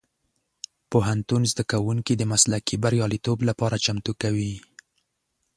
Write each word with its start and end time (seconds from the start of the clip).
پوهنتون 0.91 1.41
زدهکوونکي 1.51 2.13
د 2.17 2.23
مسلکي 2.31 2.75
بریالیتوب 2.83 3.39
لپاره 3.49 3.81
چمتو 3.85 4.11
کوي. 4.21 4.53